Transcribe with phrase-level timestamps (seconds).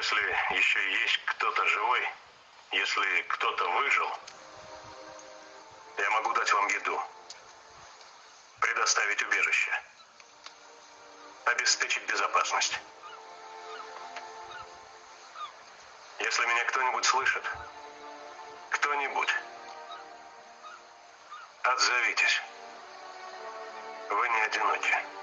[0.00, 2.08] Если еще есть кто-то живой,
[2.72, 4.08] если кто-то выжил,
[5.98, 6.98] я могу дать вам еду,
[8.62, 9.70] предоставить убежище,
[11.44, 12.80] обеспечить безопасность.
[16.20, 17.44] Если меня кто-нибудь слышит,
[18.70, 19.34] кто-нибудь,
[21.62, 22.40] отзовитесь.
[24.08, 25.19] Вы не одиноки.